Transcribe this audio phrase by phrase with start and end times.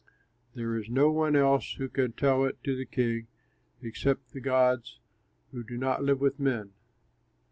[0.55, 3.27] There is no one else who can tell it to the king,
[3.83, 4.99] except the gods,
[5.51, 6.71] who do not live with men."